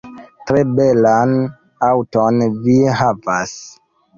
Tre 0.51 0.61
belan 0.77 1.35
aŭton 1.91 2.43
vi 2.65 2.79
havas 3.03 3.57